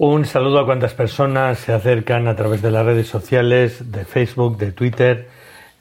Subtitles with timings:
[0.00, 4.56] Un saludo a cuantas personas se acercan a través de las redes sociales, de Facebook,
[4.56, 5.26] de Twitter,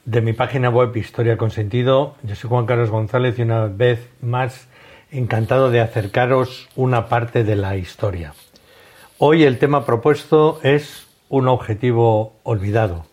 [0.05, 2.15] de mi página web Historia con Sentido.
[2.23, 4.69] Yo soy Juan Carlos González y una vez más
[5.11, 8.33] encantado de acercaros una parte de la historia.
[9.19, 13.05] Hoy el tema propuesto es un objetivo olvidado.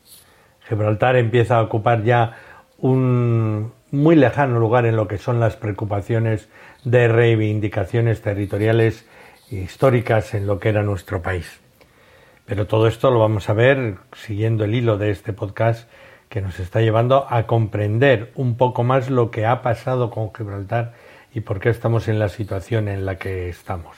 [0.66, 2.38] Gibraltar empieza a ocupar ya
[2.78, 6.48] un muy lejano lugar en lo que son las preocupaciones
[6.82, 9.04] de reivindicaciones territoriales
[9.50, 11.60] históricas en lo que era nuestro país.
[12.46, 15.88] Pero todo esto lo vamos a ver siguiendo el hilo de este podcast
[16.28, 20.94] que nos está llevando a comprender un poco más lo que ha pasado con Gibraltar
[21.32, 23.96] y por qué estamos en la situación en la que estamos.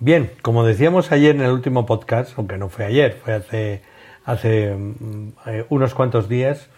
[0.00, 3.82] Bien, como decíamos ayer en el último podcast, aunque no fue ayer, fue
[4.24, 6.68] hace, mm, eh, unos cuantos días,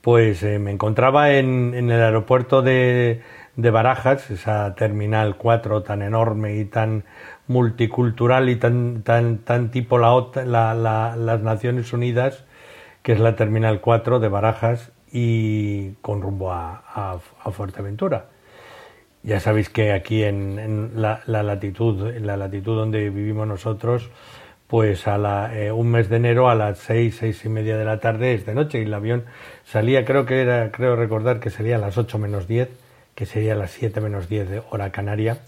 [0.00, 3.22] pues eh, me encontraba en, el aeropuerto de,
[3.58, 7.04] de, Barajas, esa terminal 4 tan enorme y tan
[7.48, 12.44] multicultural y tan, tan, tan tipo la, las Naciones Unidas,
[13.02, 17.18] que es la terminal 4 de Barajas, y con rumbo a,
[17.52, 18.26] Fuerteventura.
[19.22, 24.10] Ya sabéis que aquí en, la, latitud, en la latitud donde vivimos nosotros,
[24.66, 27.84] pues a la, eh, un mes de enero a las seis, seis y media de
[27.84, 29.24] la tarde es de noche y el avión
[29.64, 32.68] salía, creo que era, creo recordar que sería a las ocho menos diez,
[33.18, 35.38] que sería las siete menos diez de hora canaria.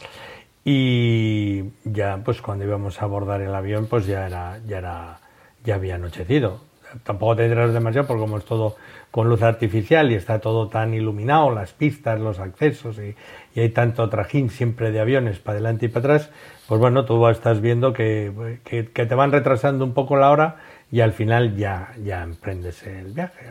[0.64, 5.20] Y ya, pues cuando íbamos a abordar el avión, pues ya era, ya era,
[5.62, 6.62] ya había anochecido.
[7.04, 8.74] Tampoco tendrás demasiado porque como es todo
[9.12, 13.14] con luz artificial y está todo tan iluminado, las pistas, los accesos y,
[13.54, 16.30] hay tanto trajín siempre de aviones para adelante y para atrás,
[16.66, 20.56] pues bueno, tú estás viendo que, que, te van retrasando un poco la hora
[20.90, 23.46] y al final ya, ya emprendes el viaje.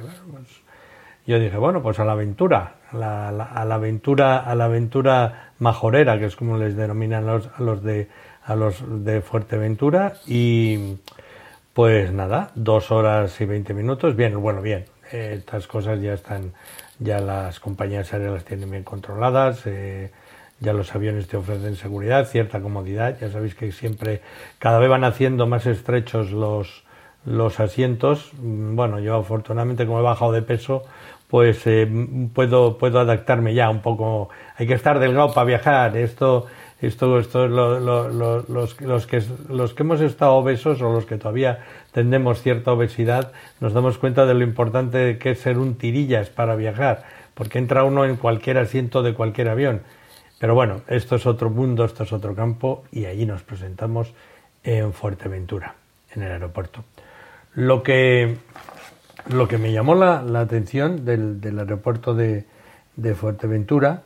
[1.29, 5.51] Yo dije, bueno, pues a la aventura, a la, a la, aventura, a la aventura
[5.59, 8.07] majorera, que es como les denominan los, a los de
[8.45, 10.95] a los de Fuerteventura y
[11.73, 16.53] pues nada, dos horas y veinte minutos, bien, bueno, bien, estas cosas ya están,
[16.97, 20.09] ya las compañías aéreas las tienen bien controladas, eh,
[20.59, 24.21] ya los aviones te ofrecen seguridad, cierta comodidad, ya sabéis que siempre,
[24.57, 26.85] cada vez van haciendo más estrechos los,
[27.25, 28.31] los asientos.
[28.33, 30.83] Mm, bueno, yo afortunadamente como he bajado de peso,
[31.29, 31.87] pues eh,
[32.33, 34.29] puedo, puedo adaptarme ya un poco.
[34.57, 35.95] Hay que estar delgado para viajar.
[35.95, 36.47] Esto,
[36.81, 41.59] esto, esto los, los, que, los que hemos estado obesos o los que todavía
[41.91, 46.55] tendemos cierta obesidad, nos damos cuenta de lo importante que es ser un tirillas para
[46.55, 47.03] viajar,
[47.35, 49.81] porque entra uno en cualquier asiento de cualquier avión.
[50.39, 54.13] Pero bueno, esto es otro mundo, esto es otro campo y allí nos presentamos
[54.63, 55.75] en Fuerteventura,
[56.15, 56.83] en el aeropuerto.
[57.53, 58.37] Lo que,
[59.27, 62.45] lo que me llamó la, atención del, aeropuerto de,
[62.95, 64.03] de Fuerteventura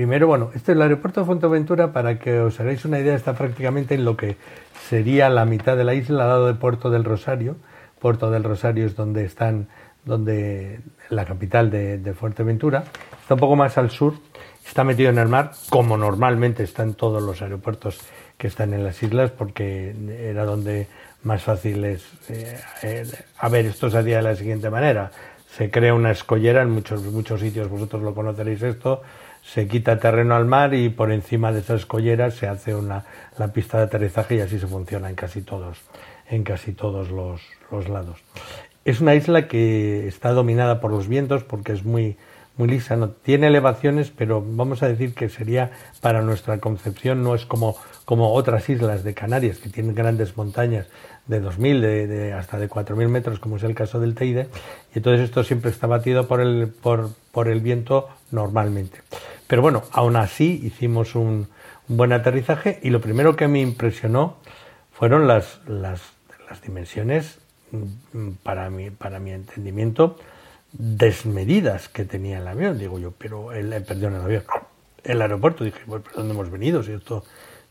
[0.00, 3.34] Primero, bueno, este es el aeropuerto de Fuerteventura, para que os hagáis una idea, está
[3.34, 4.36] prácticamente en lo que
[4.88, 7.56] sería la mitad de la isla, al lado de Puerto del Rosario.
[7.98, 9.66] Puerto del Rosario es donde están,
[10.04, 12.84] donde la capital de, Fuerteventura.
[13.20, 14.14] Está un poco más al sur,
[14.66, 18.00] está metido en el mar, como normalmente están todos los aeropuertos
[18.38, 20.86] que están en las islas, porque era donde
[21.22, 22.04] más fácil es.
[22.28, 23.06] Eh, eh,
[23.38, 25.10] a ver, esto se haría de la siguiente manera:
[25.56, 29.02] se crea una escollera en muchos, muchos sitios, vosotros lo conoceréis esto
[29.42, 33.04] se quita terreno al mar y por encima de esas colleras se hace una,
[33.38, 35.78] la pista de aterrizaje y así se funciona en casi todos,
[36.28, 38.18] en casi todos los, los lados.
[38.84, 42.16] Es una isla que está dominada por los vientos porque es muy,
[42.56, 47.34] muy lisa, no tiene elevaciones, pero vamos a decir que sería para nuestra concepción no
[47.34, 50.86] es como, como otras islas de Canarias que tienen grandes montañas
[51.26, 54.48] de 2.000 de, de, hasta de 4.000 metros, como es el caso del Teide,
[54.94, 59.00] y entonces esto siempre está batido por el, por, por el viento normalmente.
[59.46, 61.48] Pero bueno, aún así hicimos un,
[61.90, 64.36] buen aterrizaje y lo primero que me impresionó
[64.92, 66.00] fueron las, las,
[66.48, 67.38] las dimensiones,
[67.72, 70.16] mm, para mi, para mi entendimiento,
[70.72, 72.78] desmedidas que tenía el avión.
[72.78, 74.44] Digo yo, pero el, eh, perdón, el avión,
[75.04, 75.64] el aeropuerto.
[75.64, 76.82] Dije, bueno, ¿pero dónde hemos venido?
[76.82, 77.24] Si esto,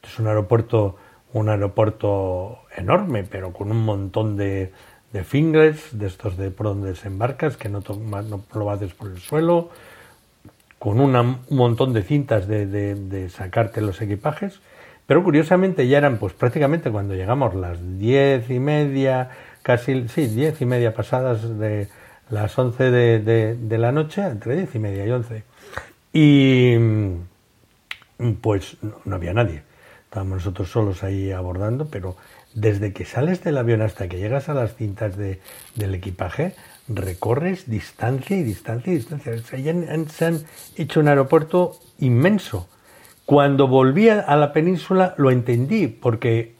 [0.04, 0.98] es un aeropuerto,
[1.34, 4.72] un aeropuerto enorme, pero con un montón de,
[5.13, 9.19] de fingers, de estos de por donde desembarcas, que no, no lo haces por el
[9.19, 9.69] suelo,
[10.80, 14.62] con un montón de cintas de, de, sacarte los equipajes,
[15.07, 19.30] Pero curiosamente ya eran pues prácticamente cuando llegamos las diez y media,
[19.62, 21.90] casi, sí, diez y media pasadas de
[22.30, 23.20] las once de,
[23.56, 25.44] de, la noche, entre diez y media y once.
[26.14, 26.76] Y
[28.42, 29.64] pues no, había nadie.
[30.06, 32.16] Estábamos nosotros solos ahí abordando, pero
[32.54, 35.40] desde que sales del avión hasta que llegas a las cintas de,
[35.76, 36.56] del equipaje,
[36.88, 39.34] recorres distancia y distancia y distancia.
[40.10, 40.44] se han
[40.75, 42.68] hecho un aeropuerto inmenso.
[43.25, 46.56] Cuando volví a la península lo entendí, porque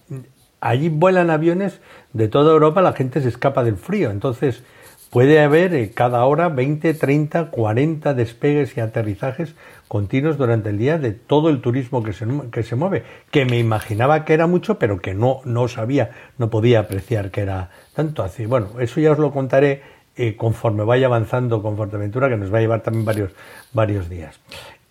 [0.62, 1.80] allí vuelan aviones
[2.13, 4.12] de toda Europa, la gente se escapa del frío.
[4.12, 4.63] Entonces
[5.09, 9.56] puede haber eh, cada hora 20, 30, 40 despegues y aterrizajes
[9.88, 13.57] continuos durante el día de todo el turismo que se, que se mueve, que me
[13.57, 18.23] imaginaba que era mucho, pero que no, no sabía, no podía apreciar que era tanto
[18.23, 18.45] así.
[18.45, 19.81] Bueno, eso ya os lo contaré
[20.15, 23.31] eh, conforme vaya avanzando con Fuerteventura, que nos va a llevar también varios,
[23.73, 24.39] varios días.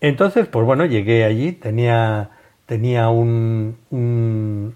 [0.00, 2.30] Entonces, pues bueno, llegué allí, tenía,
[2.66, 4.74] tenía un, un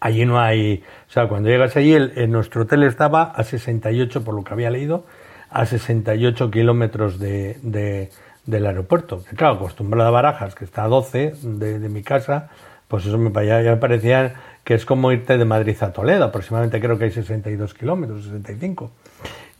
[0.00, 4.34] allí no hay, o sea, cuando llegas allí, el, nuestro hotel estaba a 68, por
[4.34, 5.04] lo que había leído,
[5.50, 8.10] a 68 kilómetros de,
[8.44, 9.22] del aeropuerto.
[9.36, 12.50] claro, acostumbrado a Barajas, que está a 12 de, mi casa,
[12.88, 14.34] pues eso me, parecía
[14.64, 18.90] que es como irte de Madrid a Toledo, aproximadamente creo que hay 62 kilómetros, 65.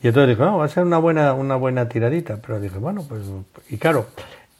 [0.02, 3.04] Y entonces dije, no, va a ser una buena, una buena tiradita, pero dije, bueno,
[3.08, 3.22] pues,
[3.70, 4.06] y claro,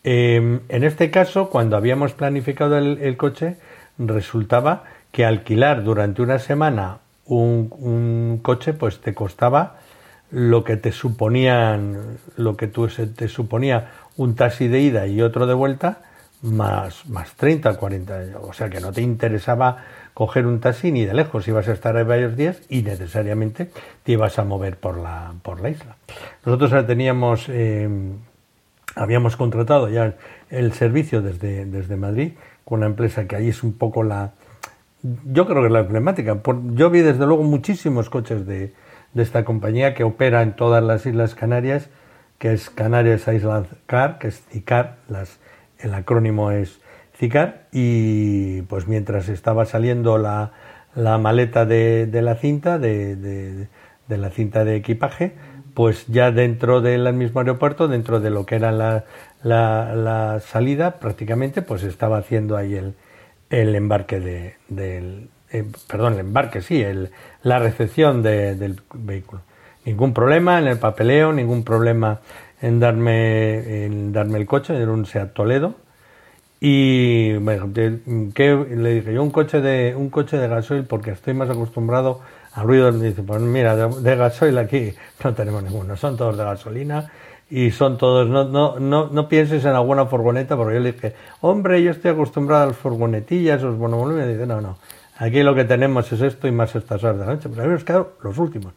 [0.02, 3.56] em, en este caso, cuando habíamos planificado el, coche,
[3.98, 4.84] resultaba
[5.16, 9.76] que alquilar durante una semana un, un coche, pues te costaba
[10.30, 15.46] lo que te suponían, lo que tú, te suponía un taxi de ida y otro
[15.46, 16.02] de vuelta,
[16.42, 18.40] más, más 30, 40.
[18.42, 21.96] O sea que no te interesaba coger un taxi ni de lejos, ibas a estar
[21.96, 23.70] ahí varios días y necesariamente
[24.02, 25.96] te ibas a mover por la, por la isla.
[26.44, 27.88] Nosotros teníamos, eh,
[28.94, 30.12] habíamos contratado ya
[30.50, 32.32] el servicio desde, desde Madrid
[32.66, 34.32] con una empresa que ahí es un poco la,
[35.02, 36.40] yo creo que es la emblemática.
[36.72, 38.72] Yo vi desde luego muchísimos coches de,
[39.14, 41.88] de esta compañía que opera en todas las Islas Canarias
[42.38, 45.38] que es Canarias Island Car, que es CICAR, las,
[45.78, 46.80] el acrónimo es
[47.18, 50.52] CICAR, y pues mientras estaba saliendo la,
[50.94, 53.68] la maleta de, de, la cinta, de, de,
[54.08, 55.34] de, la cinta de equipaje,
[55.74, 59.04] pues ya dentro del mismo aeropuerto, dentro de lo que era la,
[59.42, 62.94] la, la salida, prácticamente pues estaba haciendo ahí el,
[63.50, 67.10] el embarque de, del, eh, perdón, el embarque, sí, el,
[67.42, 69.42] la recepción del vehículo
[69.86, 72.20] ningún problema en el papeleo, ningún problema
[72.60, 75.76] en darme, en darme el coche, era un Seat Toledo.
[76.58, 78.66] Y bueno, ¿qué?
[78.76, 82.20] le dije yo un coche de un coche de gasoil porque estoy más acostumbrado
[82.52, 82.90] a ruido.
[82.92, 84.92] Me dice, pues mira, de, gasoil aquí
[85.24, 87.10] no tenemos ninguno, son todos de gasolina
[87.48, 91.14] y son todos, no, no, no, no pienses en alguna furgoneta, porque yo le dije,
[91.40, 94.78] hombre, yo estoy acostumbrado a las furgonetillas, los monovolúmenes, dice, no, no,
[95.18, 97.74] aquí lo que tenemos es esto y más estas horas de la noche, pero mí
[97.74, 98.72] nos los últimos.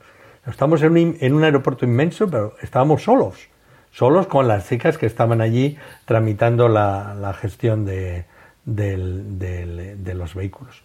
[0.46, 3.50] Estamos en un, en un aeropuerto inmenso, pero estábamos solos,
[3.92, 8.26] solos con las chicas que estaban allí tramitando la, la gestión de,
[8.66, 10.82] de, los vehículos.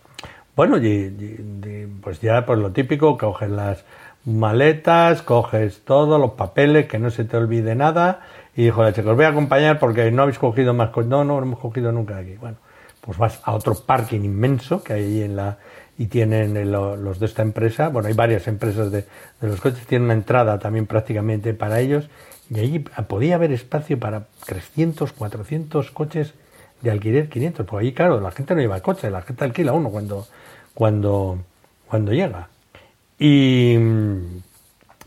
[0.56, 3.84] Bueno, y, pues ya pues lo típico, coges las
[4.24, 8.20] maletas, coges todo, los papeles, que no se te olvide nada,
[8.56, 11.10] y dijo la chica, os voy a acompañar porque no habéis cogido más cosas.
[11.10, 12.36] No, no, no hemos cogido nunca aquí.
[12.36, 12.56] Bueno,
[13.00, 15.58] pues vas a otro parking inmenso que hay en la,
[15.98, 19.04] y tienen los de esta empresa, bueno, hay varias empresas de,
[19.40, 22.08] los coches, tienen una entrada también prácticamente para ellos
[22.50, 26.34] y allí podía haber espacio para 300, 400 coches
[26.82, 29.90] de alquiler, 500, pues ahí claro, la gente no lleva coche, la gente alquila uno
[29.90, 30.26] cuando,
[30.74, 31.38] cuando,
[31.88, 32.48] cuando llega.
[33.26, 34.42] Y mm,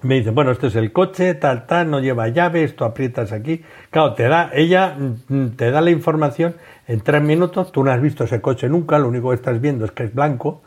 [0.02, 3.64] me dicen, bueno, este es el coche, tal, tal, no lleva llave, esto aprietas aquí.
[3.92, 6.56] Claro, te da, ella mm, te da la información
[6.88, 9.86] en tres minutos, tú no has visto ese coche nunca, lo único que estás viendo
[9.86, 10.64] es que es blanco,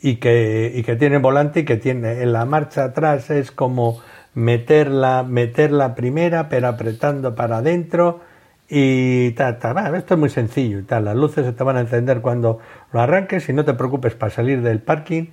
[0.00, 4.00] y que, y que tiene volante y que tiene en la marcha atrás es como
[4.32, 8.20] meterla, meter la primera, pero apretando para adentro
[8.70, 9.94] y tal, tal.
[9.96, 11.04] esto es muy sencillo y tal.
[11.04, 12.58] Las luces se te van a encender cuando
[12.92, 15.26] lo arranques y no te preocupes para salir del parking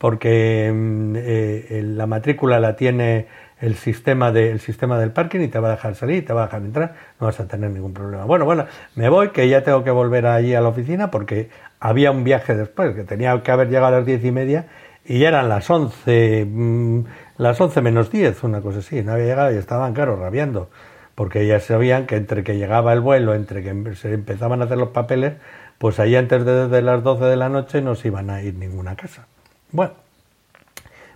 [0.00, 3.26] porque mm, eh, la matrícula la tiene
[3.60, 6.44] el sistema, de, el sistema del parking y te va a dejar salir, te va
[6.44, 8.24] a dejar entrar, no vas a tener ningún problema.
[8.24, 8.64] Bueno, bueno,
[8.94, 12.54] me voy, que ya tengo que volver allí a la oficina porque había un viaje
[12.54, 14.68] después, que tenía que haber llegado a las diez y media
[15.04, 17.00] y ya eran las once, mm,
[17.36, 20.70] las once menos diez, una cosa así, no había llegado y estaban, claro, rabiando,
[21.14, 24.78] porque ya sabían que entre que llegaba el vuelo, entre que se empezaban a hacer
[24.78, 25.34] los papeles,
[25.76, 28.54] pues ahí antes de, de las doce de la noche no se iban a ir
[28.54, 29.26] ninguna casa.
[29.72, 29.92] Bueno,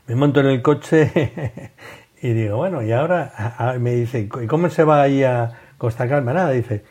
[0.06, 1.72] me monto en el coche
[2.22, 6.32] Y digo, bueno, y ahora me dice, ¿y cómo se va ahí a Costa Calma?
[6.32, 6.82] Nada, dice,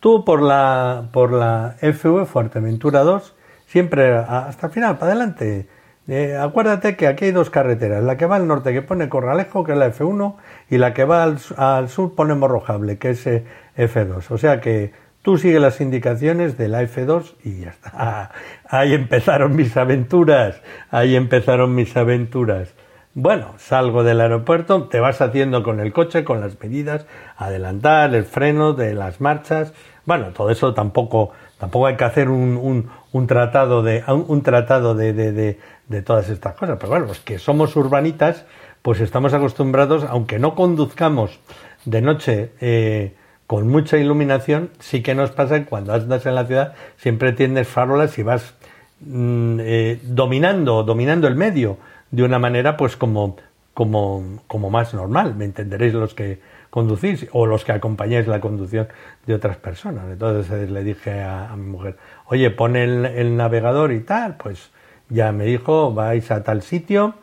[0.00, 3.36] Tú por la, por la FV Fuerteventura 2,
[3.66, 5.68] siempre hasta el final, para adelante.
[6.08, 9.62] Eh, acuérdate que aquí hay dos carreteras, la que va al norte que pone Corralejo,
[9.62, 10.34] que es la F1,
[10.70, 13.44] y la que va al, sur pone Morrojable, que es eh,
[13.76, 14.30] F2.
[14.30, 18.32] O sea que tú sigues las indicaciones de la F2 y ya está.
[18.68, 20.60] ahí empezaron mis aventuras,
[20.90, 22.74] ahí empezaron mis aventuras.
[23.14, 28.24] Bueno, salgo del aeropuerto, te vas haciendo con el coche, con las medidas, adelantar, el
[28.24, 29.72] freno de las marchas.
[30.06, 35.12] Bueno, todo eso tampoco, tampoco hay que hacer un, un, tratado de, un, tratado de,
[35.12, 35.58] de,
[35.88, 36.76] de, todas estas cosas.
[36.78, 38.46] Pero bueno, los que somos urbanitas,
[38.80, 41.40] pues estamos acostumbrados, aunque no conduzcamos
[41.84, 43.14] de noche eh,
[43.50, 47.66] con mucha iluminación, sí que nos pasa que cuando andas en la ciudad siempre tienes
[47.66, 48.54] farolas y vas
[49.00, 51.76] mm, eh, dominando, dominando el medio
[52.12, 53.38] de una manera pues como,
[53.74, 56.38] como, como más normal, me entenderéis los que
[56.70, 58.86] conducís o los que acompañáis la conducción
[59.26, 60.04] de otras personas.
[60.08, 64.70] Entonces eh, le dije a, mi mujer, oye, pon el, navegador y tal, pues
[65.08, 67.14] ya me dijo, vais a tal sitio,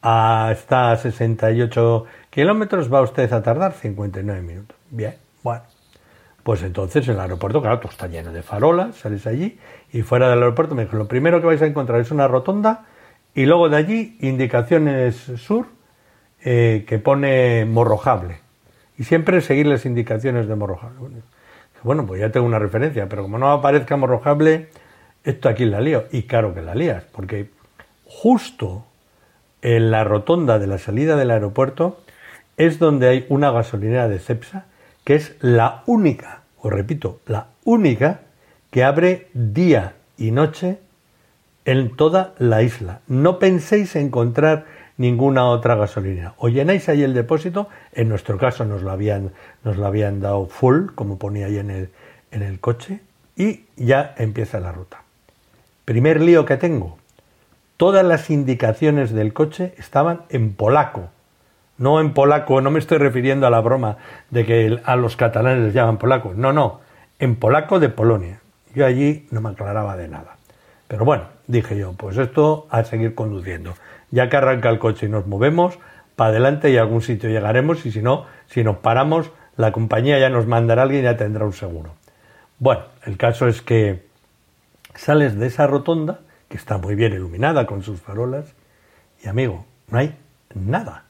[0.00, 4.76] hasta a 68 kilómetros, va usted a tardar 59 minutos.
[4.92, 5.62] Bien, bueno.
[6.42, 9.60] Pues entonces el aeropuerto, claro, todo está lleno de farolas, sales allí
[9.92, 12.86] y fuera del aeropuerto me dijo, lo primero que vais a encontrar es una rotonda
[13.32, 15.66] y luego de allí, indicaciones sur,
[16.42, 18.40] eh, que pone morrojable.
[18.98, 21.22] Y siempre seguir las indicaciones de morrojable.
[21.84, 24.70] Bueno, pues ya tengo una referencia, pero como no aparezca morrojable,
[25.22, 26.06] esto aquí la lío.
[26.10, 27.50] Y claro que la lías, porque
[28.04, 28.84] justo
[29.62, 32.00] en la rotonda de la salida del aeropuerto
[32.56, 34.66] es donde hay una gasolinera de Cepsa,
[35.06, 38.22] que es la única, os repito, la única
[38.70, 40.80] que abre día y noche
[41.64, 43.02] en toda la isla.
[43.06, 46.34] No penséis encontrar ninguna otra gasolina.
[46.38, 49.30] O llenáis ahí el depósito, en nuestro caso nos lo habían,
[49.62, 51.90] nos lo habían dado full, como ponía ahí en el,
[52.32, 52.98] en el coche,
[53.36, 55.02] y ya empieza la ruta.
[55.84, 56.98] Primer lío que tengo.
[57.76, 61.10] Todas las indicaciones del coche estaban en polaco.
[61.78, 63.98] No en polaco, no me estoy refiriendo a la broma
[64.30, 66.32] de que a los catalanes les llaman polaco.
[66.34, 66.80] No, no,
[67.18, 68.40] en polaco de Polonia.
[68.74, 70.36] Yo allí no me aclaraba de nada.
[70.88, 73.74] Pero bueno, dije yo, pues esto a seguir conduciendo.
[74.10, 75.78] Ya que arranca el coche y nos movemos,
[76.14, 80.18] para adelante y a algún sitio llegaremos y si no, si nos paramos, la compañía
[80.18, 81.94] ya nos mandará alguien y ya tendrá un seguro.
[82.58, 84.06] Bueno, el caso es que
[84.94, 88.54] sales de esa rotonda, que está muy bien iluminada con sus farolas,
[89.22, 90.14] y amigo, no hay
[90.54, 91.05] nada.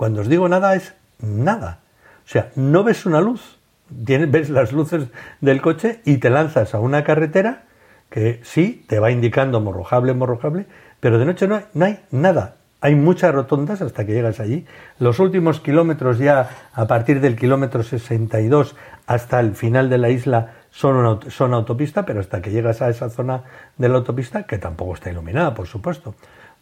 [0.00, 1.80] Cuando os digo nada es nada.
[2.24, 3.58] O sea, no ves una luz,
[3.90, 5.08] ves las luces
[5.42, 7.64] del coche y te lanzas a una carretera
[8.08, 10.64] que sí, te va indicando morrojable, morrojable,
[11.00, 12.56] pero de noche no hay, nada.
[12.80, 14.64] Hay muchas rotondas hasta que llegas allí.
[14.98, 18.76] Los últimos kilómetros ya, a partir del kilómetro 62
[19.06, 23.10] hasta el final de la isla, son, son autopista, pero hasta que llegas a esa
[23.10, 23.42] zona
[23.76, 26.14] de la autopista, que tampoco está iluminada, por supuesto,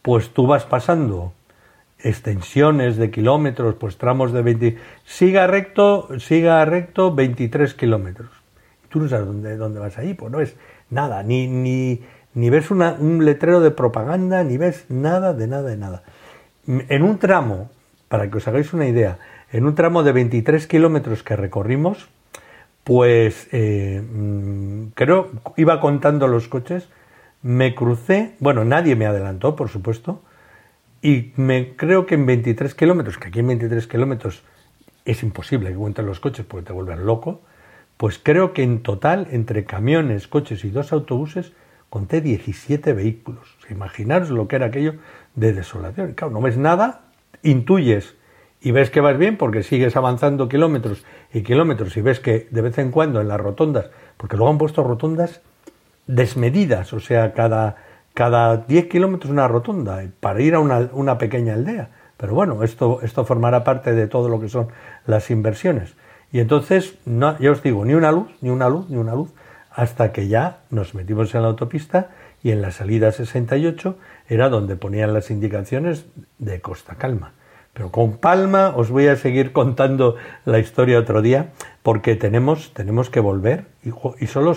[0.03, 1.35] pues tú vas pasando
[2.03, 4.79] extensiones de kilómetros, pues tramos de 20...
[5.05, 8.31] Siga recto, siga recto 23 kilómetros.
[8.89, 10.57] Tú no sabes dónde, dónde vas allí, pues no es
[10.91, 12.01] nada, ni, ni,
[12.35, 16.03] ni ves un letrero de propaganda, ni ves nada de nada de nada.
[16.67, 17.71] En un tramo,
[18.09, 19.19] para que os hagáis una idea,
[19.53, 22.09] en un tramo de 23 kilómetros que recorrimos,
[22.85, 26.89] pues eh, mm, creo, iba contando los coches,
[27.43, 30.23] me crucé, bueno, nadie me adelantó, por supuesto,
[31.03, 34.43] y me creo que en 23 kilómetros, que aquí en 23 kilómetros
[35.05, 37.43] es imposible que cuenten los coches porque te vuelven loco,
[37.97, 41.53] pues creo que en total, entre camiones, coches y dos autobuses,
[41.91, 43.57] conté 17 vehículos.
[43.71, 44.95] Imaginaros lo que era aquello
[45.35, 46.13] de desolación.
[46.13, 47.03] Claro, no ves nada,
[47.43, 48.15] intuyes
[48.61, 52.61] y ves que vas bien porque sigues avanzando kilómetros y kilómetros y ves que de
[52.61, 55.41] vez en cuando en las rotondas, porque luego han puesto rotondas
[56.07, 57.77] desmedidas, o sea, cada,
[58.19, 61.91] cada 10 kilómetros una rotonda para ir a una, una pequeña aldea.
[62.17, 64.71] Pero bueno, esto, esto formará parte de todo lo que son
[65.07, 65.95] las inversiones.
[66.33, 69.33] Y entonces, no, ya os digo, ni una luz, ni una luz, ni una luz,
[69.71, 72.09] hasta que ya nos metimos en la autopista
[72.43, 73.97] y en la salida 68
[74.29, 76.07] era donde ponían las indicaciones
[76.39, 77.35] de Costa Calma.
[77.73, 81.51] Pero con Palma os voy a seguir contando la historia otro día
[81.85, 84.57] porque tenemos, tenemos que volver y, y solo,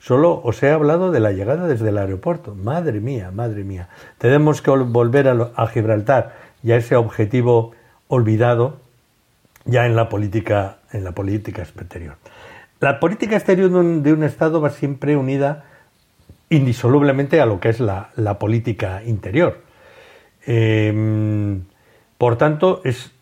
[0.00, 2.54] solo os he hablado de la llegada desde el aeropuerto.
[2.54, 3.88] Madre mía, madre mía.
[4.18, 7.72] Tenemos que volver a, Gibraltar y a ese objetivo
[8.08, 8.78] olvidado
[9.66, 12.16] ya en la política, en la política exterior.
[12.80, 15.64] La política exterior de un, Estado va siempre unida
[16.48, 19.58] indisolublemente a lo que es la, política interior.
[20.46, 21.64] Em,
[22.16, 23.12] por tanto, es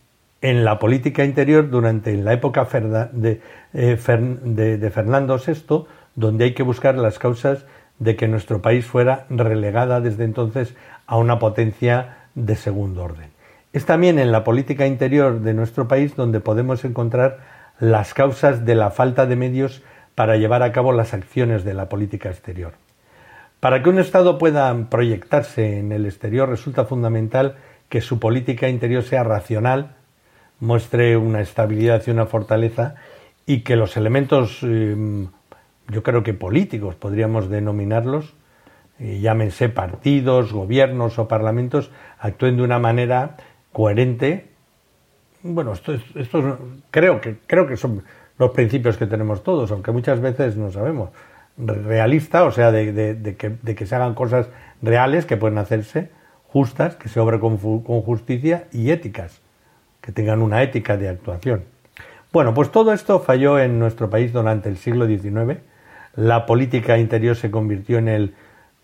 [0.40, 2.64] en la política interior durante la época
[3.12, 3.40] de,
[3.74, 3.96] eh,
[4.44, 5.86] de, Fernando VI,
[6.18, 7.64] donde hay que buscar las causas
[8.00, 10.74] de que nuestro país fuera relegada desde entonces
[11.06, 13.30] a una potencia de segundo orden.
[13.72, 17.38] Es también en la política interior de nuestro país donde podemos encontrar
[17.78, 19.82] las causas de la falta de medios
[20.16, 22.72] para llevar a cabo las acciones de la política exterior.
[23.60, 27.54] Para que un Estado pueda proyectarse en el exterior resulta fundamental
[27.88, 29.94] que su política interior sea racional,
[30.58, 32.96] muestre una estabilidad y una fortaleza
[33.46, 35.28] y que los elementos, em,
[35.88, 38.34] yo creo que políticos podríamos denominarlos,
[38.98, 43.36] eh, llámense partidos, gobiernos o parlamentos, actúen de una manera
[43.72, 44.48] coherente.
[45.42, 46.58] Bueno, esto, esto
[46.90, 48.02] creo, que, creo que son
[48.38, 51.10] los principios que tenemos todos, aunque muchas veces no sabemos.
[51.56, 54.48] Realista, o sea, de, que, de que se hagan cosas
[54.80, 56.10] reales que pueden hacerse,
[56.48, 59.40] justas, que se obre con, justicia y éticas,
[60.00, 61.64] que tengan una ética de actuación.
[62.32, 65.60] Bueno, pues todo esto falló en nuestro país durante el siglo XIX.
[66.14, 68.34] La política interior se convirtió en el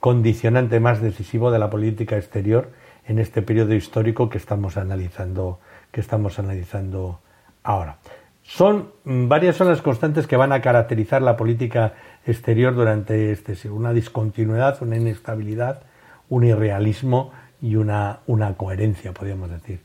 [0.00, 2.70] condicionante más decisivo de la política exterior
[3.06, 7.20] en este periodo histórico que estamos analizando, que estamos analizando
[7.62, 7.98] ahora.
[8.42, 11.94] Son mm, varias son las constantes que van a caracterizar la política
[12.26, 13.76] exterior durante este siglo.
[13.76, 15.82] Una discontinuidad, una inestabilidad,
[16.28, 19.80] un irrealismo y una, una coherencia, podríamos decir.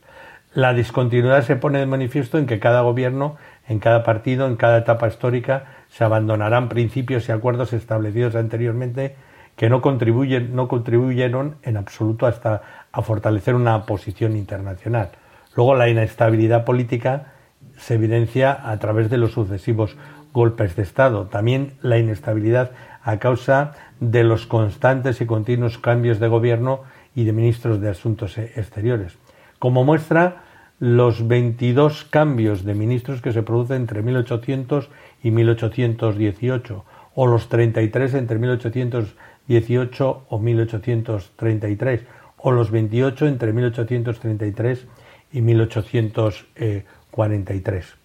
[0.54, 4.80] La discontinuidad se pone de manifiesto en que cada gobierno, en cada partido, en cada
[4.80, 9.16] etapa histórica, se abandonarán principios y acuerdos establecidos anteriormente
[9.56, 15.10] que no, contribuyen, no contribuyeron en absoluto hasta a fortalecer una posición internacional.
[15.56, 17.34] Luego la inestabilidad política
[17.78, 19.98] se evidencia a través de los sucesivos
[20.32, 21.26] golpes de Estado.
[21.26, 22.72] También la inestabilidad
[23.04, 26.82] a causa de los constantes y continuos cambios de gobierno
[27.16, 29.18] y de ministros de Asuntos Exteriores.
[29.58, 30.44] Como muestra,
[30.80, 34.90] los 22 cambios de ministros que se producen entre 1800
[35.24, 36.86] y 1818,
[37.16, 42.06] o los 33 entre 1818 o 1833,
[42.38, 44.88] o los 28 entre 1833
[45.32, 47.96] y 1843.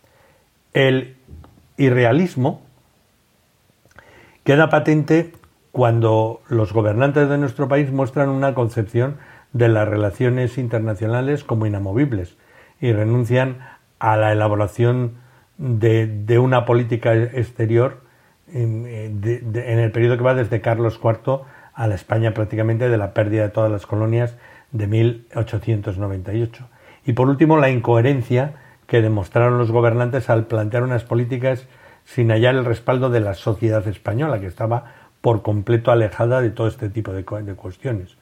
[0.73, 1.17] El
[1.77, 2.63] irrealismo
[4.43, 5.33] queda patente
[5.73, 9.17] cuando los gobernantes de nuestro país muestran una concepción
[9.53, 12.37] de las relaciones internacionales como inamovibles
[12.81, 13.59] y renuncian
[13.99, 15.24] a la elaboración
[15.59, 18.03] de, una política exterior
[18.53, 23.15] en, en, el periodo que va desde Carlos IV a la España prácticamente de la
[23.15, 24.37] pérdida de todas las colonias
[24.73, 26.69] de 1898.
[27.07, 28.55] Y por último, la incoherencia
[28.87, 31.67] que demostraron los gobernantes al plantear unas políticas
[32.05, 34.85] sin hallar el respaldo de la sociedad española, que estaba
[35.21, 38.17] por completo alejada de todo este tipo de, cuestiones.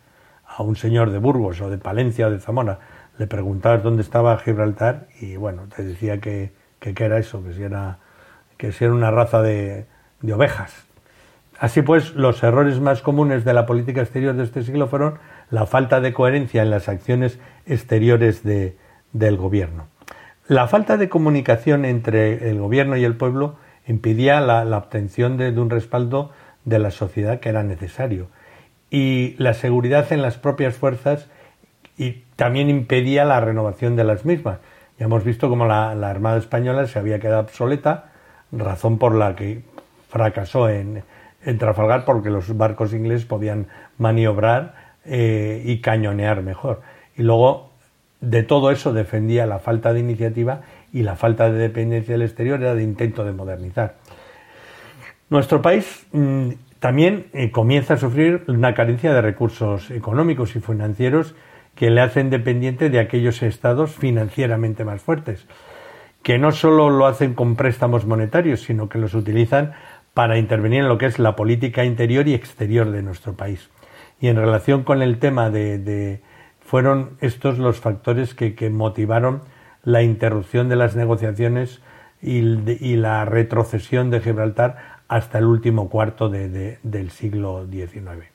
[0.47, 2.79] A un señor de Burgos o de Palencia o de Zamora
[3.19, 7.63] le preguntabas dónde estaba Gibraltar y bueno, te decía que, que, era eso, que si
[7.63, 7.99] era,
[8.57, 9.87] que si era una raza de,
[10.21, 10.85] de ovejas.
[11.59, 15.19] Así pues, los errores más comunes de la política exterior de este siglo fueron
[15.49, 18.77] la falta de coherencia en las acciones exteriores de,
[19.13, 19.87] del gobierno.
[20.49, 25.71] La falta de comunicación entre el gobierno y el pueblo impedía la, obtención de, un
[25.71, 26.33] respaldo
[26.65, 28.29] de la sociedad que era necesario.
[28.91, 31.29] Y la seguridad en las propias fuerzas
[31.97, 34.59] y también impedía la renovación de las mismas.
[35.03, 38.13] Hemos visto cómo la, Armada Española se había quedado obsoleta,
[38.53, 39.63] razón por la que
[40.09, 41.03] fracasó en,
[41.59, 43.67] Trafalgar porque los barcos ingleses podían
[43.99, 46.83] maniobrar eh, y cañonear mejor.
[47.17, 47.73] Y luego
[48.21, 50.61] de todo eso defendía la falta de iniciativa
[50.93, 53.97] y la falta de dependencia del exterior era de intento de modernizar.
[55.31, 61.35] Nuestro país mm, también eh, comienza a sufrir una carencia de recursos económicos y financieros
[61.75, 65.47] que le hacen dependiente de aquellos estados financieramente más fuertes,
[66.23, 69.73] que no solo lo hacen con préstamos monetarios, sino que los utilizan
[70.15, 73.71] para intervenir en lo que es la política interior y exterior de nuestro país.
[74.21, 76.21] Y en relación con el tema de,
[76.61, 79.43] fueron estos los factores que motivaron
[79.85, 81.81] la interrupción de las negociaciones
[82.23, 88.27] y, la retrocesión de Gibraltar hasta el último cuarto del siglo XIX.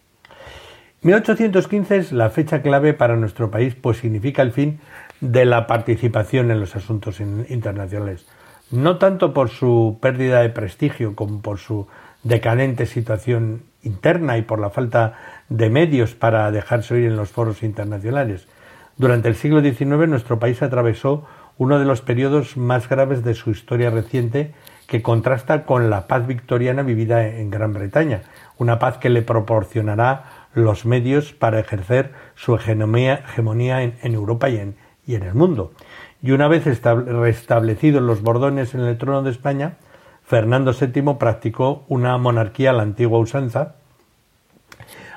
[1.04, 4.80] 1815 es la fecha clave para nuestro país, pues significa el fin
[5.22, 8.26] de la participación en los asuntos internacionales,
[8.72, 11.88] no tanto por su pérdida de prestigio como por su
[12.24, 15.14] decadente situación interna y por la falta
[15.50, 18.48] de medios para dejarse oír en los foros internacionales.
[18.98, 21.26] Durante el siglo XIX nuestro país atravesó
[21.60, 24.54] uno de los periodos más graves de su historia reciente
[24.88, 28.22] que contrasta con la paz victoriana vivida en Gran Bretaña,
[28.58, 33.24] una paz que le proporcionará los medios para ejercer su hegemonía,
[33.84, 34.76] en, Europa y en,
[35.08, 35.72] el mundo.
[36.22, 39.78] y una vez restablecidos los bordones en el trono de España,
[40.28, 43.76] Fernando VII practicó una monarquía a la antigua usanza,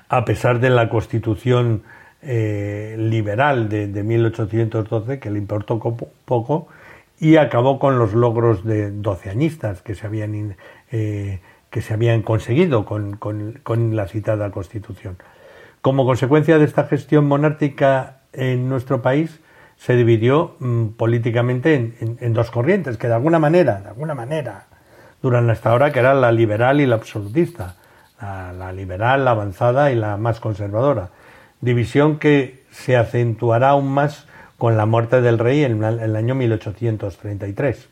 [0.08, 1.82] a pesar de la constitución
[2.22, 6.68] eh, liberal de, 1812, que le importó poco,
[7.18, 10.56] y acabó con los logros de doceañistas que se habían,
[10.92, 15.16] eh, que se habían conseguido con, la citada constitución.
[15.80, 19.40] Como consecuencia de esta gestión monárquica en nuestro país,
[19.76, 24.66] se dividió mm, políticamente en, dos corrientes, que de alguna manera, de alguna manera,
[25.22, 27.76] duran hasta ahora, que era la liberal y la absolutista,
[28.20, 31.10] la liberal, la avanzada y la más conservadora
[31.60, 34.26] división que se acentuará aún más
[34.58, 37.88] con la muerte del rey en el año 1833.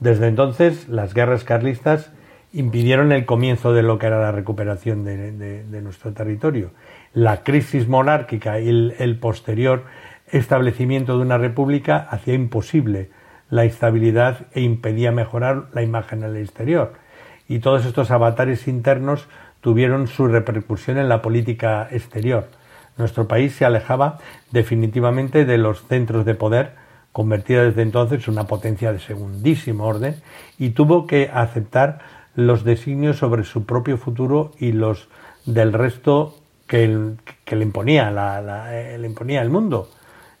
[0.00, 2.10] Desde entonces, las guerras carlistas
[2.52, 6.70] impidieron el comienzo de lo que era la recuperación de, nuestro territorio.
[7.14, 9.84] La crisis monárquica y el, posterior
[10.30, 13.10] establecimiento de una república hacía imposible
[13.50, 16.94] la estabilidad e impedía mejorar la imagen en el exterior.
[17.48, 19.28] Y todos estos avatares internos
[19.60, 22.48] tuvieron su repercusión en la política exterior
[22.98, 24.18] nuestro país se alejaba
[24.50, 26.72] definitivamente de los centros de poder,
[27.12, 30.16] convertida desde entonces en una potencia de segundísimo orden,
[30.58, 32.00] y tuvo que aceptar
[32.34, 35.08] los designios sobre su propio futuro y los
[35.44, 36.38] del resto
[36.72, 38.10] que, le, imponía
[38.70, 39.90] eh, le imponía el mundo.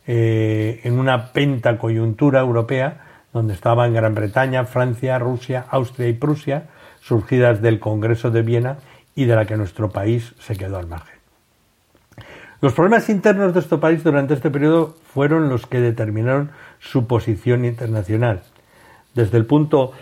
[0.06, 6.70] Eh, en una penta coyuntura europea donde estaban Gran Bretaña, Francia, Rusia, Austria y Prusia,
[7.02, 8.78] surgidas del Congreso de Viena
[9.14, 11.16] y de la que nuestro país se quedó al margen.
[12.62, 17.66] Los problemas internos de este país durante este periodo fueron los que determinaron su posición
[17.66, 18.42] internacional.
[19.14, 19.92] Desde el punto,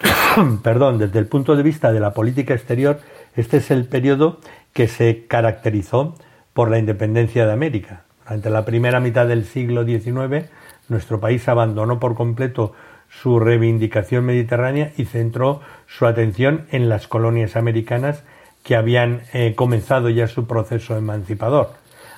[0.64, 2.98] perdón, desde el punto de vista de la política exterior,
[3.36, 4.40] este es el periodo
[4.72, 6.14] que se caracterizó
[6.52, 8.04] por la independencia de América.
[8.24, 10.48] Durante la primera mitad del siglo XIX,
[10.88, 12.74] nuestro país abandonó por completo
[13.08, 18.22] su reivindicación mediterránea y centró su atención en las colonias americanas
[18.62, 21.72] que habían eh, comenzado ya su proceso emancipador.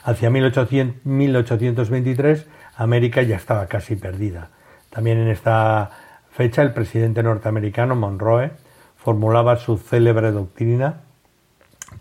[0.05, 4.51] Hacia 1823 América ya estaba casi perdida.
[4.91, 5.91] También en esta
[6.31, 8.53] fecha el presidente norteamericano Monroe
[8.97, 11.03] formulaba su célebre doctrina,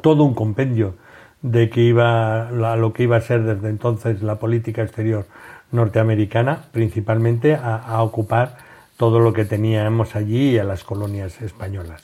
[0.01, 0.95] todo un compendio
[1.41, 5.25] de que iba a lo que iba a ser desde entonces la política exterior
[5.71, 8.57] norteamericana, principalmente a, ocupar
[8.97, 12.03] todo lo que teníamos allí y a las colonias españolas.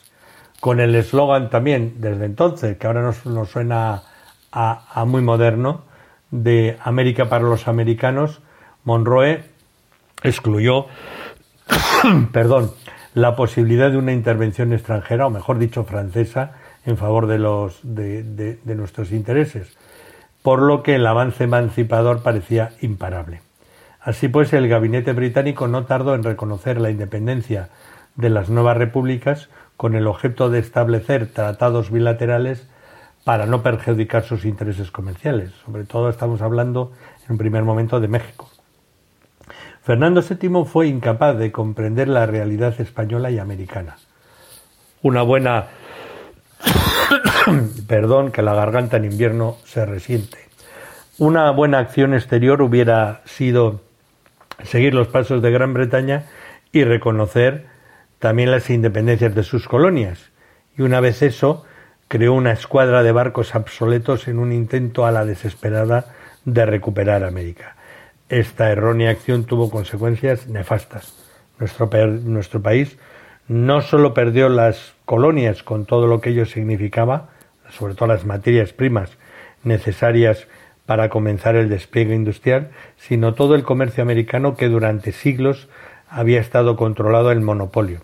[0.60, 4.04] Con el eslogan también desde entonces, que ahora nos, nos suena
[4.52, 5.82] a, muy moderno
[6.32, 8.42] de América para los americanos,
[8.84, 9.44] Monroe
[10.24, 10.88] excluyó
[12.32, 12.72] perdón,
[13.14, 16.54] la posibilidad de una intervención extranjera, o mejor dicho, francesa,
[16.88, 19.78] en favor de, los, de, nuestros intereses,
[20.42, 23.42] por lo que el avance emancipador parecía imparable.
[24.00, 27.68] Así pues, el gabinete británico no tardó en reconocer la independencia
[28.16, 32.70] de las nuevas repúblicas con el objeto de establecer tratados bilaterales
[33.26, 35.52] para no perjudicar sus intereses comerciales.
[35.66, 36.94] Sobre todo estamos hablando
[37.26, 38.50] en un primer momento de México.
[39.84, 43.98] Fernando VII fue incapaz de comprender la realidad española y americana.
[45.02, 45.68] Una buena
[47.88, 50.38] perdón, que la garganta en invierno se resiente.
[51.18, 53.82] Una buena acción exterior hubiera sido
[54.64, 56.26] seguir los pasos de Gran Bretaña
[56.72, 57.66] y reconocer
[58.20, 60.32] también las independencias de sus colonias.
[60.78, 61.66] Y una vez eso,
[62.08, 66.14] creó una escuadra de barcos obsoletos en un intento a la desesperada
[66.46, 67.76] de recuperar América.
[68.30, 71.14] Esta errónea acción tuvo consecuencias nefastas.
[71.60, 72.98] Nuestro, nuestro país
[73.48, 77.30] no solo perdió las colonias con todo lo que ello significaba,
[77.72, 79.18] sobre todo las materias primas
[79.64, 80.48] necesarias
[80.86, 85.70] para comenzar el despliegue industrial, sino todo el comercio americano que durante siglos
[86.10, 88.02] había estado controlado el monopolio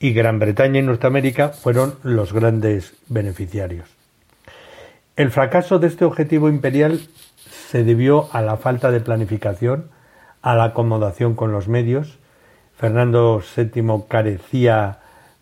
[0.00, 3.88] y Gran Bretaña y Norteamérica fueron los grandes beneficiarios.
[5.16, 7.00] El fracaso de este objetivo imperial
[7.36, 9.90] se debió a la falta de planificación,
[10.40, 12.18] a la acomodación con los medios.
[12.76, 14.97] Fernando VII carecía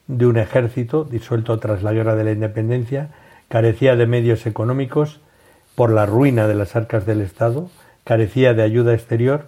[0.07, 3.11] de un ejército disuelto tras la Guerra de la Independencia,
[3.49, 5.21] carecía de medios económicos
[5.75, 7.71] por la ruina de las arcas del Estado,
[8.05, 9.47] carecía de ayuda exterior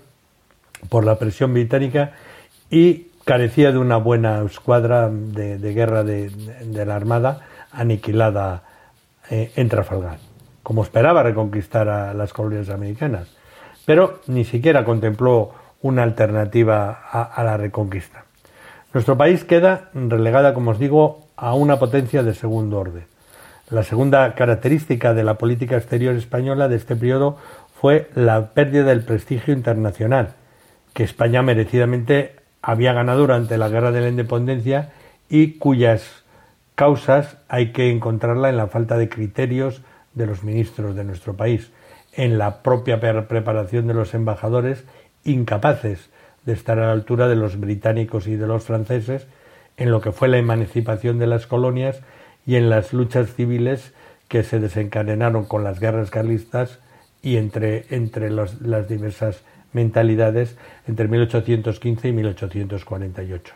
[0.88, 2.12] por la presión británica
[2.70, 6.30] y carecía de una buena escuadra de, guerra de,
[6.72, 8.62] la Armada aniquilada
[9.30, 10.18] eh, en Trafalgar,
[10.62, 13.28] como esperaba reconquistar a las colonias americanas,
[13.84, 18.24] pero ni siquiera contempló una alternativa a, la reconquista.
[18.98, 23.04] Nuestro país queda relegada, como os digo, a una potencia de segundo orden.
[23.70, 27.36] La segunda característica de la política exterior española de este periodo
[27.80, 30.34] fue la pérdida del prestigio internacional,
[30.94, 34.90] que España merecidamente había ganado durante la Guerra de la Independencia
[35.28, 36.24] y cuyas
[36.74, 39.80] causas hay que encontrarla en la falta de criterios
[40.14, 41.70] de los ministros de nuestro país,
[42.14, 44.82] en la propia preparación de los embajadores
[45.22, 46.10] incapaces
[46.48, 49.26] de estar a la altura de los británicos y de los franceses
[49.76, 52.00] en lo que fue la emancipación de las colonias
[52.46, 53.92] y en las luchas civiles
[54.28, 56.78] que se desencadenaron con las guerras carlistas
[57.20, 59.42] y entre, entre las diversas
[59.74, 60.56] mentalidades
[60.86, 63.54] entre 1815 y 1848.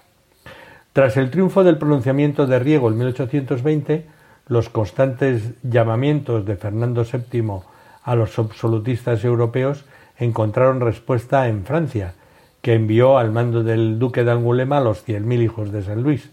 [0.92, 4.04] Tras el triunfo del pronunciamiento de Riego en 1820,
[4.48, 7.62] los constantes llamamientos de Fernando VII
[8.04, 9.86] a los absolutistas europeos
[10.18, 12.16] encontraron respuesta en Francia,
[12.62, 16.30] que envió al mando del duque de Angulema a los 100.000 hijos de San Luis.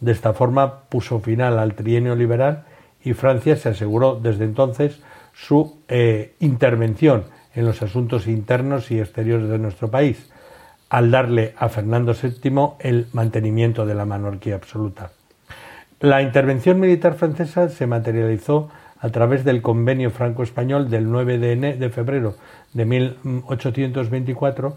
[0.00, 2.64] De esta forma puso final al trienio liberal
[3.02, 5.00] y Francia se aseguró desde entonces
[5.32, 10.30] su eh, intervención en los asuntos internos y exteriores de nuestro país,
[10.88, 15.12] al darle a Fernando VII el mantenimiento de la monarquía absoluta.
[16.00, 21.90] La intervención militar francesa se materializó a través del convenio franco-español del 9 de, de
[21.90, 22.36] febrero
[22.72, 24.76] de 1824,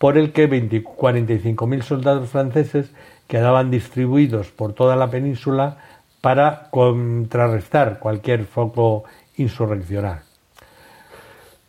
[0.00, 2.90] por el que 45.000 soldados franceses
[3.28, 5.76] quedaban distribuidos por toda la península
[6.22, 9.04] para contrarrestar cualquier foco
[9.36, 10.22] insurreccional.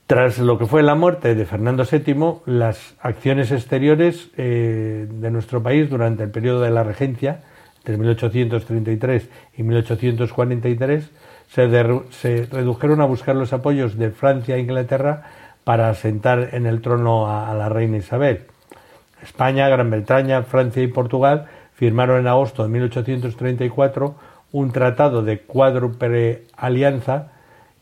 [0.07, 5.61] Tras lo que fue la muerte de Fernando VII, las acciones exteriores eh, de nuestro
[5.61, 7.41] país durante el periodo de la regencia
[7.79, 11.11] entre 1833 y 1843
[11.49, 11.69] se,
[12.11, 15.23] se, redujeron a buscar los apoyos de Francia e Inglaterra
[15.63, 18.45] para asentar en el trono a, la reina Isabel.
[19.21, 24.15] España, Gran Bretaña, Francia y Portugal firmaron en agosto de 1834
[24.51, 27.27] un tratado de cuádruple alianza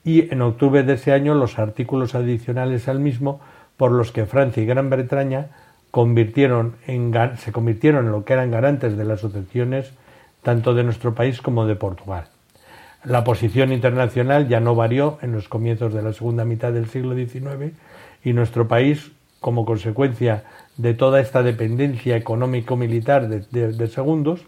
[0.04, 3.42] y en octubre de ese año los artículos adicionales al mismo
[3.78, 5.48] por los que Francia y Gran Bretaña
[5.92, 9.92] se convirtieron en lo que eran garantes de las sucesiones
[10.44, 12.26] tanto de nuestro país como de Portugal.
[13.04, 17.16] La posición internacional ya no varió en los comienzos de la segunda mitad del siglo
[17.16, 17.74] XIX
[18.24, 20.44] y nuestro país, como consecuencia
[20.76, 24.42] de toda esta dependencia económico-militar de, segundos,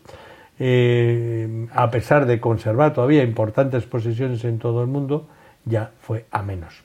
[0.59, 5.27] eh, a pesar de conservar todavía importantes posesiones en todo el mundo,
[5.63, 6.83] ya fue a menos.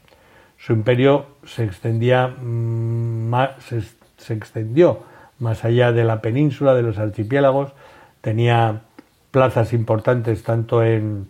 [0.58, 3.50] Su imperio se extendía mm, más,
[4.16, 5.00] se extendió
[5.38, 7.72] más allá de la península, de los archipiélagos,
[8.20, 8.82] tenía
[9.30, 11.28] plazas importantes tanto en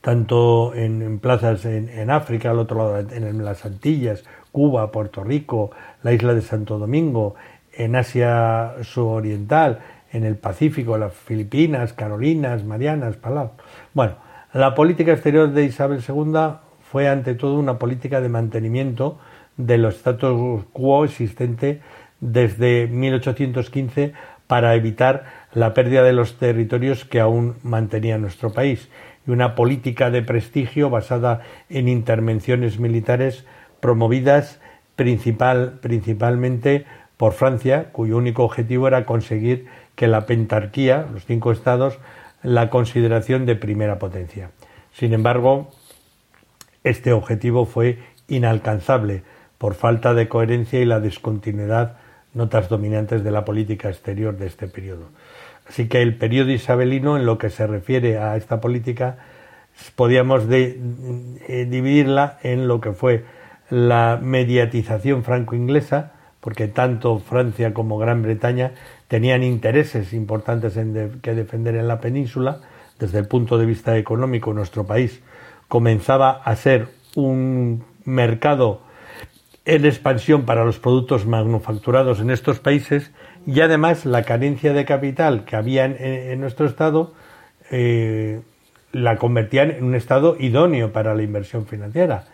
[0.00, 5.70] tanto en, plazas en, África, al otro lado, en, las Antillas, Cuba, Puerto Rico,
[6.02, 7.34] la isla de Santo Domingo,
[7.72, 9.80] en Asia suroriental,
[10.12, 13.52] en el Pacífico, las Filipinas, Carolinas, Marianas, Palau.
[13.94, 14.14] Bueno,
[14.52, 16.56] la política exterior de Isabel II
[16.90, 19.18] fue ante todo una política de mantenimiento
[19.56, 21.80] de los status quo existente
[22.20, 24.12] desde 1815
[24.46, 28.88] para evitar la pérdida de los territorios que aún mantenía nuestro país
[29.30, 33.44] y una política de prestigio basada en intervenciones militares
[33.78, 34.60] promovidas
[34.96, 36.84] principal, principalmente
[37.16, 41.98] por Francia, cuyo único objetivo era conseguir que la pentarquía, los cinco estados,
[42.42, 44.50] la consideración de primera potencia.
[44.92, 45.70] Sin embargo,
[46.82, 49.22] este objetivo fue inalcanzable
[49.58, 51.98] por falta de coherencia y la discontinuidad
[52.34, 55.08] notas dominantes de la política exterior de este periodo.
[55.70, 59.18] Así que el periodo isabelino, en lo que se refiere a esta política,
[59.94, 63.24] podíamos eh, dividirla en lo que fue
[63.70, 68.72] la mediatización franco-inglesa, porque tanto Francia como Gran Bretaña
[69.06, 72.62] tenían intereses importantes en que defender en la península.
[72.98, 75.22] Desde el punto de vista económico, nuestro país
[75.68, 78.82] comenzaba a ser un mercado
[79.70, 83.12] en expansión para los productos manufacturados en estos países
[83.46, 87.14] y además la carencia de capital que había en, nuestro Estado
[87.70, 88.40] eh,
[88.90, 92.24] la convertían en un Estado idóneo para la inversión financiera,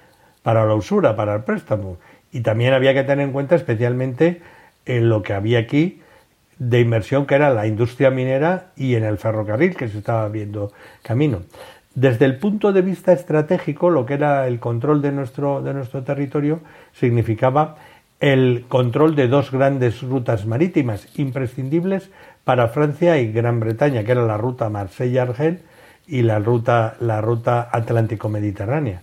[0.43, 1.99] para la usura, para el préstamo.
[2.33, 4.41] Y también había que tener en cuenta especialmente
[4.87, 6.01] en lo que había aquí
[6.59, 10.73] de inversión que era la industria minera y en el ferrocarril que se estaba viendo
[11.03, 11.43] camino.
[11.97, 16.03] Desde el punto de vista estratégico, lo que era el control de nuestro, de nuestro
[16.05, 16.61] territorio
[16.93, 17.77] significaba
[18.21, 22.11] el control de dos grandes rutas marítimas imprescindibles
[22.45, 25.63] para Francia y Gran Bretaña, que era la ruta Marsella-Argel
[26.07, 29.01] y la ruta, la ruta Atlántico-Mediterránea.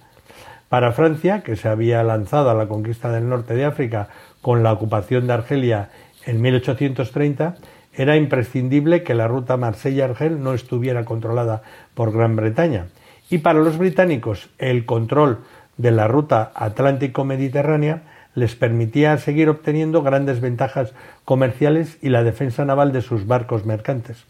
[0.69, 4.09] Para Francia, que se había lanzado a la conquista del norte de África
[4.43, 5.89] con la ocupación de Argelia
[6.27, 7.55] en 1830,
[7.95, 11.61] era imprescindible que la ruta Marsella-Argel no estuviera controlada
[11.93, 12.87] por Gran Bretaña.
[13.29, 15.39] Y para los británicos, el control
[15.77, 18.03] de la ruta Atlántico-Mediterránea
[18.35, 24.25] les permitía seguir obteniendo grandes ventajas comerciales y la defensa naval de sus barcos mercantes.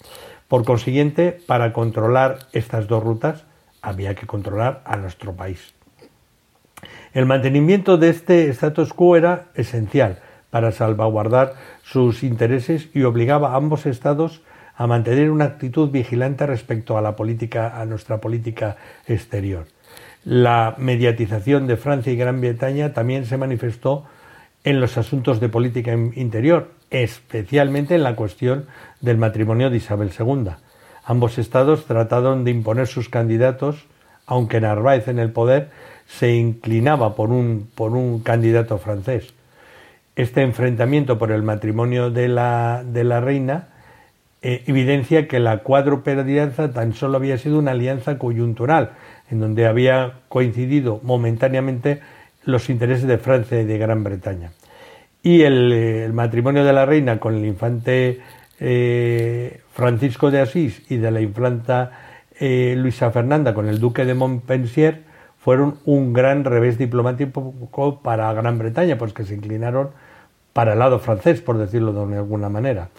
[0.48, 3.46] Por consiguiente, para controlar estas dos rutas
[3.82, 5.74] había que controlar a nuestro país.
[7.14, 10.20] El mantenimiento de este status quo era esencial
[10.54, 14.44] para salvaguardar sus intereses y obligaba a ambos estados
[14.76, 19.66] a mantener una actitud vigilante respecto a la política, a nuestra política exterior.
[20.24, 24.06] La mediatización de Francia y Gran Bretaña también se manifestó
[24.64, 28.68] en los asuntos de política interior, especialmente en la cuestión
[29.02, 30.52] del matrimonio de Isabel II.
[31.04, 33.88] Ambos estados trataron de imponer sus candidatos,
[34.28, 35.72] aunque Narváez en el poder
[36.06, 39.34] se inclinaba por un, por un candidato francés.
[40.16, 43.70] Este enfrentamiento por el matrimonio de la, de la reina
[44.46, 48.92] eh, evidencia que la cuádruple alianza tan solo había sido una alianza coyuntural,
[49.32, 52.02] en donde había coincidido momentáneamente
[52.44, 54.52] los intereses de Francia y de Gran Bretaña.
[55.24, 58.20] Y el, eh, matrimonio de la reina con el infante
[58.60, 61.92] eh, Francisco de Asís y de la infanta
[62.40, 65.04] Luisa Fernanda con el duque de Montpensier
[65.44, 67.54] fueron un gran revés diplomático
[68.02, 69.90] para Gran Bretaña, pues que se inclinaron
[70.54, 72.90] para el lado francés, por decirlo de alguna manera.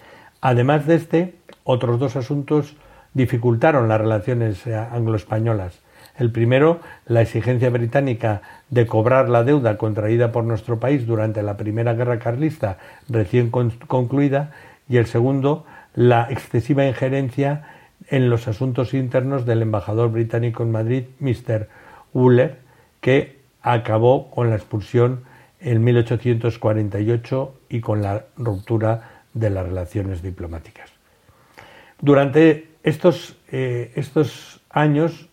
[0.41, 2.75] Además de este, otros dos asuntos
[3.15, 5.79] dificultaron las relaciones eh, anglo-españolas.
[6.19, 11.57] El primero, la exigencia británica de cobrar la deuda contraída por nuestro país durante la
[11.57, 12.77] Primera Guerra Carlista
[13.09, 14.51] recién concluida,
[14.87, 17.63] y el segundo, la excesiva injerencia
[18.09, 21.67] en los asuntos internos del embajador británico en Madrid, Mr.
[22.15, 22.57] Wooler,
[23.01, 25.25] que acabó con la expulsión
[25.59, 30.89] en 1848 y con la ruptura de las relaciones diplomáticas.
[32.01, 35.29] Durante estos, eh, estos años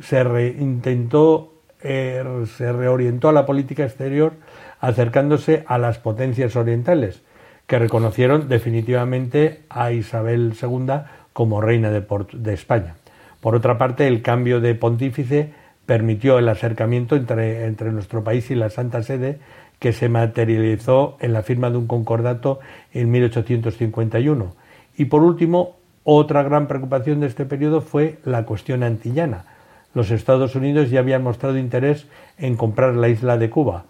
[0.00, 0.20] se
[0.58, 2.24] intentó, eh,
[2.56, 4.34] se reorientó a la política exterior
[4.80, 7.22] acercándose a las potencias orientales,
[7.66, 12.96] que reconocieron definitivamente a Isabel II como reina de, de España.
[13.40, 15.54] Por otra parte, el cambio de pontífice
[15.90, 19.40] permitió el acercamiento entre, entre nuestro país y la Santa Sede
[19.80, 22.60] que se materializó en la firma de un concordato
[22.92, 24.54] en 1851.
[24.96, 25.74] Y por último,
[26.04, 29.46] otra gran preocupación de este periodo fue la cuestión antillana.
[29.92, 32.06] Los Estados Unidos ya habían mostrado interés
[32.38, 33.86] en comprar la isla de Cuba,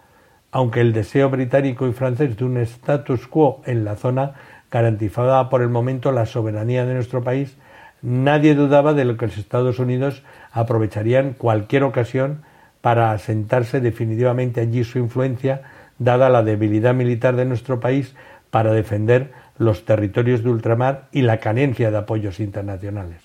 [0.53, 4.37] aunque el deseo británico y francés de un status quo en la zona
[4.71, 7.59] garantizaba por el momento la soberanía de nuestro país,
[8.03, 12.43] nadie dudaba de lo que los Estados Unidos aprovecharían cualquier ocasión
[12.81, 15.63] para asentarse definitivamente allí su influencia
[15.99, 18.15] dada la debilidad militar de nuestro país
[18.51, 23.21] para defender los territorios de ultramar y la carencia de apoyos internacionales.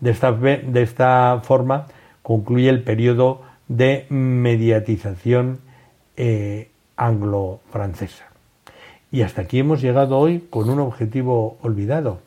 [0.00, 1.86] De esta, de esta forma
[2.22, 5.60] concluye el periodo de mediatización
[6.16, 8.26] eh, anglo-francesa.
[9.12, 12.18] Y hasta aquí hemos llegado hoy con un objetivo olvidado.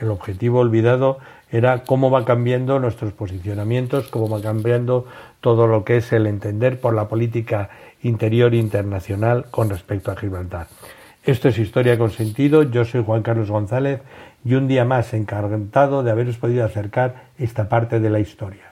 [0.00, 1.18] El objetivo olvidado
[1.52, 5.06] era cómo va cambiando nuestros posicionamientos, cómo va cambiando
[5.40, 7.68] todo lo que es el entender por la política
[8.02, 10.66] interior internacional con respecto a Gibraltar.
[11.24, 14.00] Esto es Historia con Sentido, yo soy Juan Carlos González
[14.44, 18.71] y un día más encantado de haberos podido acercar esta parte de la historia.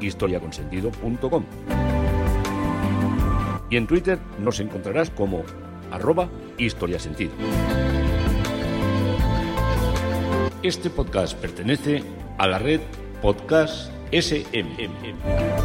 [0.00, 1.44] www.historiaconsentido.com.
[3.68, 5.44] Y en Twitter nos encontrarás como
[5.90, 7.32] arroba Historia Sentido.
[10.62, 12.02] Este podcast pertenece
[12.38, 12.80] a la red
[13.22, 15.50] Podcast SMM.